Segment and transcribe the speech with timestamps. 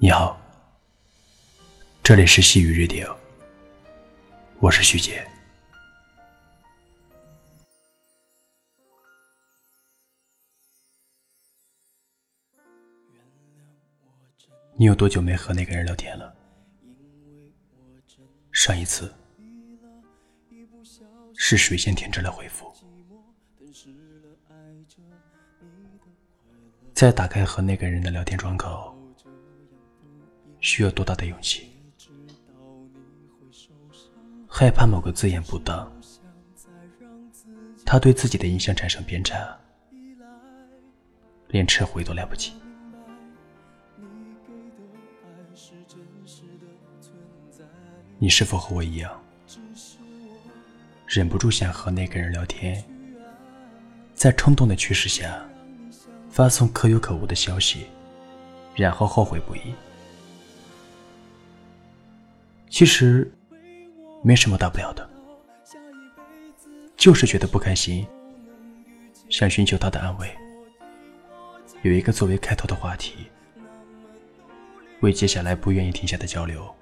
[0.00, 0.40] 你好，
[2.04, 3.04] 这里是细雨日听
[4.60, 5.26] 我是徐杰。
[14.76, 16.32] 你有多久没和那个人聊天了？
[18.52, 19.12] 上一次
[21.34, 22.72] 是谁先停止了回复？
[26.94, 28.96] 再打开和那个人的聊天窗口，
[30.60, 31.68] 需要多大的勇气？
[34.46, 35.92] 害怕某个字眼不当，
[37.84, 39.56] 他对自己的印象产生偏差，
[41.48, 42.52] 连撤回都来不及。
[48.18, 49.22] 你是否和我一样，
[51.06, 52.82] 忍不住想和那个人聊天，
[54.12, 55.40] 在冲动的驱使下，
[56.28, 57.86] 发送可有可无的消息，
[58.74, 59.72] 然后后悔不已？
[62.78, 63.28] 其实
[64.22, 65.10] 没什么大不了的，
[66.96, 68.06] 就是觉得不开心，
[69.28, 70.32] 想寻求他的安慰，
[71.82, 73.26] 有一个作为开头的话题，
[75.00, 76.72] 为接下来不愿意停下的交流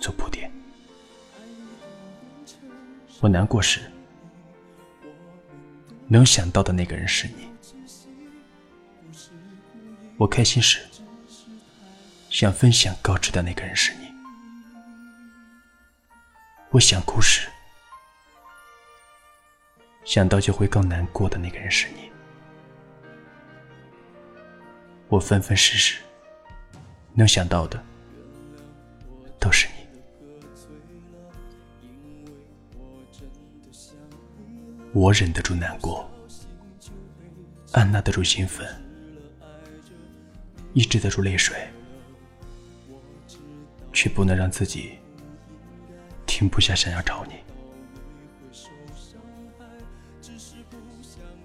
[0.00, 0.50] 做铺垫。
[3.20, 3.82] 我难过时，
[6.08, 7.44] 能想到的那个人是你；
[10.16, 10.80] 我开心时，
[12.30, 14.05] 想分享告知的那个人是你；
[16.76, 17.48] 我想哭时，
[20.04, 22.10] 想到就会更难过的那个人是你；
[25.08, 26.02] 我分分时时，
[27.14, 27.82] 能想到的
[29.40, 29.72] 都是你。
[34.92, 36.06] 我忍得住难过，
[37.72, 38.68] 按捺得住兴奋，
[40.74, 41.56] 抑制得住泪水，
[43.94, 44.98] 却不能让自己
[46.36, 47.36] 停不下想要找你。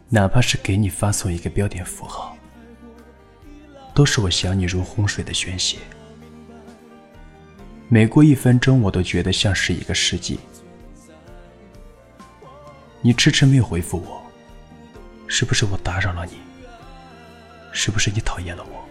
[0.09, 2.35] 哪怕是给你发送一个标点符号，
[3.93, 5.77] 都是我想你如洪水的宣泄。
[7.87, 10.41] 每过一分钟，我都觉得像是一个世纪。
[12.99, 14.21] 你迟迟没有回复我，
[15.25, 16.33] 是不是我打扰了你？
[17.71, 18.83] 是不是你讨厌了我？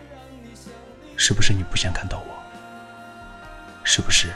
[1.18, 2.42] 是不是你不想看到我？
[3.84, 4.32] 是不是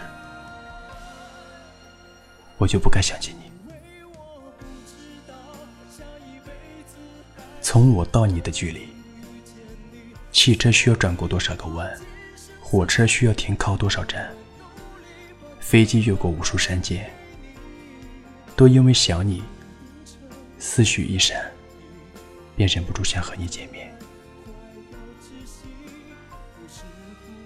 [2.58, 3.50] 我就不该想起你？
[7.60, 8.88] 从我到你的距离，
[10.30, 11.90] 汽车需要转过多少个弯？
[12.60, 14.30] 火车需要停靠多少站？
[15.60, 17.10] 飞机越过无数山涧，
[18.54, 19.42] 都因为想你。
[20.58, 21.50] 思绪一闪，
[22.56, 23.92] 便忍不住想和你见面。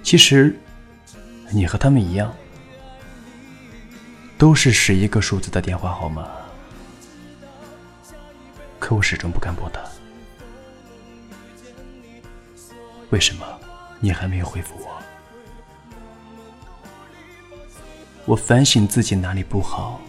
[0.03, 0.57] 其实，
[1.51, 2.35] 你和他们一样，
[4.39, 6.31] 都是十一个数字的电话号码，
[8.79, 9.83] 可我始终不敢拨打。
[13.11, 13.45] 为什么
[13.99, 15.03] 你还没有回复我？
[18.27, 20.01] 我反省自己哪里不好。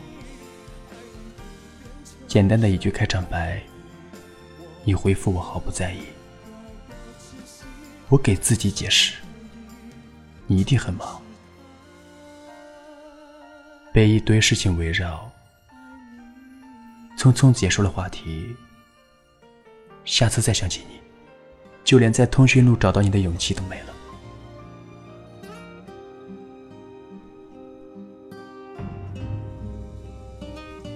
[2.28, 3.60] 简单的一句开场白，
[4.84, 6.02] 你回复我毫不在意。
[8.10, 9.16] 我给自己解释，
[10.46, 11.20] 你一定很忙，
[13.92, 15.32] 被一堆事情围绕，
[17.18, 18.56] 匆匆结束了话题。
[20.06, 21.00] 下次再想起你，
[21.84, 23.94] 就连在通讯录找到你的勇气都没了。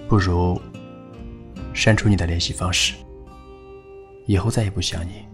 [0.08, 0.60] 不如。
[1.76, 2.94] 删除你的联系方式，
[4.26, 5.26] 以后再也不想你。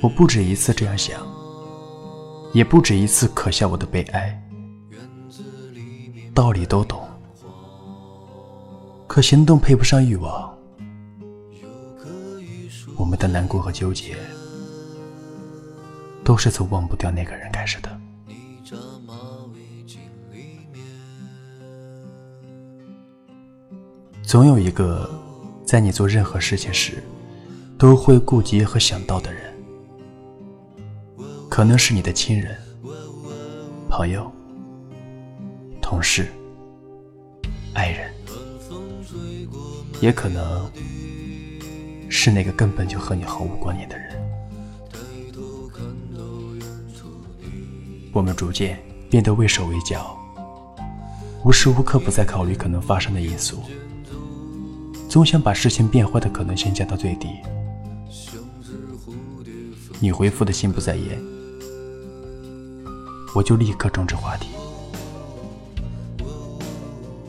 [0.00, 1.24] 我不止一次这样想，
[2.52, 4.42] 也不止一次可笑我的悲哀。
[6.36, 7.02] 道理都懂，
[9.06, 10.54] 可行动配不上欲望。
[12.94, 14.14] 我们的难过和纠结，
[16.22, 17.88] 都是从忘不掉那个人开始的。
[24.22, 25.10] 总有一个，
[25.64, 27.02] 在你做任何事情时
[27.78, 29.42] 都会顾及和想到的人，
[31.48, 32.54] 可能是你的亲人、
[33.88, 34.30] 朋友、
[35.88, 36.26] 同事、
[37.72, 38.12] 爱人，
[40.00, 40.68] 也可能
[42.08, 44.16] 是那个根本就和你毫无关联的人。
[48.12, 50.18] 我们逐渐变得畏手畏脚，
[51.44, 53.62] 无时无刻不在考虑可能发生的因素。
[55.08, 57.28] 总想把事情变坏的可能性降到最低。
[60.00, 61.22] 你回复的心不在焉，
[63.36, 64.48] 我就立刻终止话题，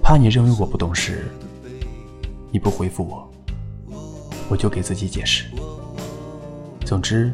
[0.08, 1.30] 怕你认为我不懂事，
[2.50, 3.30] 你不回复我，
[4.48, 5.44] 我就给自己解释。
[6.86, 7.34] 总之，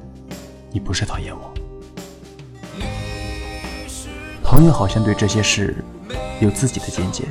[0.72, 1.54] 你不是讨厌我。
[4.42, 5.76] 朋友好像对这些事
[6.42, 7.26] 有自己的见解。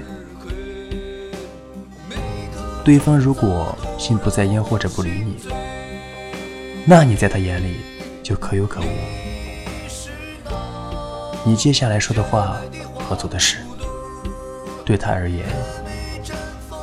[2.84, 5.38] 对方如果心不在焉或者不理你，
[6.86, 7.78] 那你在他眼里
[8.22, 8.84] 就可有可无。
[11.44, 12.58] 你接下来说的话
[12.94, 13.56] 和做的事，
[14.84, 15.46] 对他而言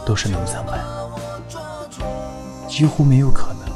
[0.06, 0.80] 都是那么苍白，
[2.68, 3.70] 几乎没有可能，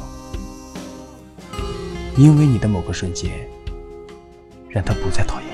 [2.16, 3.30] 因为你的某个瞬间
[4.68, 5.48] 让他不再讨厌。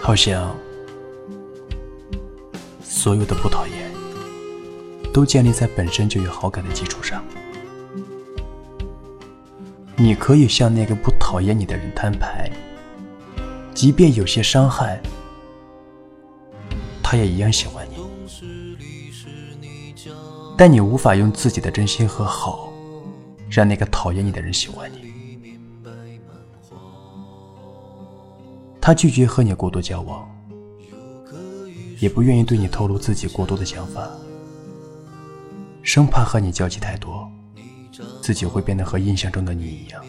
[0.00, 0.56] 好像
[2.82, 3.92] 所有的不讨厌，
[5.12, 7.22] 都建立在本身就有好感的基础上。
[10.02, 12.50] 你可以向那个不讨厌你的人摊牌，
[13.74, 14.98] 即便有些伤害，
[17.02, 17.96] 他也一样喜欢你。
[20.56, 22.72] 但你无法用自己的真心和好，
[23.50, 25.10] 让那个讨厌你的人喜欢你。
[28.80, 30.26] 他拒绝和你过多交往，
[31.98, 34.08] 也不愿意对你透露自己过多的想法，
[35.82, 37.30] 生怕和你交集太多，
[38.20, 40.04] 自己会变得和印象中的你一样。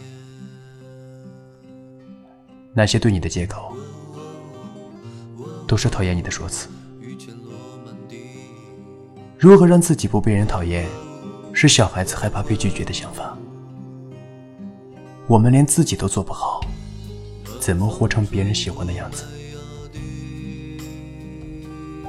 [2.74, 3.76] 那些对你的借口，
[5.68, 6.70] 都是讨厌你的说辞。
[9.38, 10.86] 如何让自己不被人讨厌，
[11.54, 13.38] 是小孩子害怕被拒绝的想法。
[15.28, 16.62] 我们连自己都做不好。
[17.60, 19.24] 怎么活成别人喜欢的样子？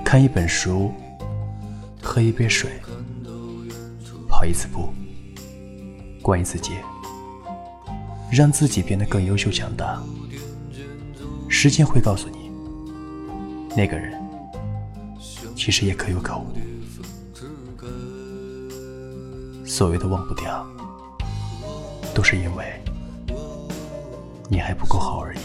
[0.05, 0.93] 看一本书，
[2.03, 2.71] 喝一杯水，
[4.29, 4.89] 跑一次步，
[6.23, 6.73] 关于自己，
[8.31, 10.01] 让自己变得更优秀强大。
[11.49, 12.51] 时间会告诉你，
[13.77, 14.19] 那个人
[15.57, 16.47] 其实也可有可无。
[19.67, 20.67] 所谓的忘不掉，
[22.15, 22.65] 都是因为。
[24.49, 25.39] 你还不够好而已。